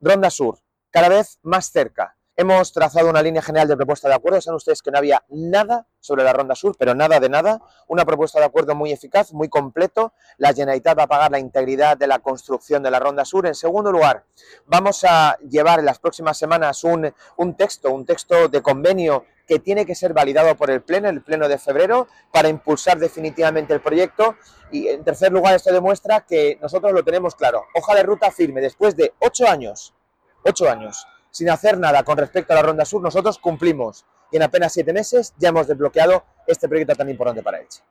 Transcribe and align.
Ronda 0.00 0.30
Sur, 0.30 0.58
cada 0.90 1.08
vez 1.08 1.38
más 1.42 1.66
cerca. 1.66 2.16
Hemos 2.40 2.72
trazado 2.72 3.10
una 3.10 3.20
línea 3.20 3.42
general 3.42 3.68
de 3.68 3.76
propuesta 3.76 4.08
de 4.08 4.14
acuerdo. 4.14 4.40
Saben 4.40 4.56
ustedes 4.56 4.80
que 4.80 4.90
no 4.90 4.96
había 4.96 5.22
nada 5.28 5.86
sobre 6.00 6.24
la 6.24 6.32
Ronda 6.32 6.54
Sur, 6.54 6.74
pero 6.78 6.94
nada 6.94 7.20
de 7.20 7.28
nada. 7.28 7.60
Una 7.86 8.06
propuesta 8.06 8.38
de 8.38 8.46
acuerdo 8.46 8.74
muy 8.74 8.92
eficaz, 8.92 9.34
muy 9.34 9.50
completo. 9.50 10.14
La 10.38 10.54
Generalitat 10.54 10.98
va 10.98 11.02
a 11.02 11.06
pagar 11.06 11.30
la 11.32 11.38
integridad 11.38 11.98
de 11.98 12.06
la 12.06 12.20
construcción 12.20 12.82
de 12.82 12.90
la 12.90 12.98
Ronda 12.98 13.26
Sur. 13.26 13.46
En 13.46 13.54
segundo 13.54 13.92
lugar, 13.92 14.24
vamos 14.64 15.04
a 15.06 15.36
llevar 15.50 15.80
en 15.80 15.84
las 15.84 15.98
próximas 15.98 16.38
semanas 16.38 16.82
un, 16.82 17.12
un 17.36 17.56
texto, 17.58 17.90
un 17.90 18.06
texto 18.06 18.48
de 18.48 18.62
convenio 18.62 19.26
que 19.46 19.58
tiene 19.58 19.84
que 19.84 19.94
ser 19.94 20.14
validado 20.14 20.54
por 20.56 20.70
el 20.70 20.80
Pleno, 20.80 21.10
el 21.10 21.20
Pleno 21.20 21.46
de 21.46 21.58
febrero, 21.58 22.08
para 22.32 22.48
impulsar 22.48 22.98
definitivamente 22.98 23.74
el 23.74 23.82
proyecto. 23.82 24.36
Y 24.70 24.88
en 24.88 25.04
tercer 25.04 25.30
lugar, 25.30 25.56
esto 25.56 25.74
demuestra 25.74 26.22
que 26.22 26.58
nosotros 26.62 26.90
lo 26.94 27.04
tenemos 27.04 27.34
claro. 27.34 27.64
Hoja 27.74 27.94
de 27.96 28.02
ruta 28.02 28.30
firme, 28.30 28.62
después 28.62 28.96
de 28.96 29.12
ocho 29.18 29.46
años, 29.46 29.92
ocho 30.42 30.70
años 30.70 31.06
sin 31.30 31.50
hacer 31.50 31.78
nada 31.78 32.02
con 32.02 32.18
respecto 32.18 32.52
a 32.52 32.56
la 32.56 32.62
Ronda 32.62 32.84
Sur, 32.84 33.02
nosotros 33.02 33.38
cumplimos 33.38 34.04
y 34.30 34.36
en 34.36 34.42
apenas 34.42 34.72
siete 34.72 34.92
meses 34.92 35.34
ya 35.38 35.48
hemos 35.48 35.66
desbloqueado 35.66 36.24
este 36.46 36.68
proyecto 36.68 36.94
tan 36.94 37.08
importante 37.08 37.42
para 37.42 37.58
Elche. 37.58 37.82